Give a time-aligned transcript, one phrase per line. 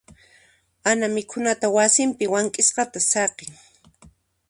[0.89, 3.51] Ana mikhunata wasinpi wank'isqata saqin.